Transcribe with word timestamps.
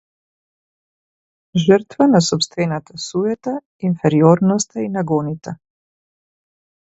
Жртва 1.63 2.07
на 2.13 2.19
сопствената 2.29 2.97
суета, 3.03 3.53
инфериорноста 3.89 4.81
и 4.87 4.87
нагоните. 4.95 5.51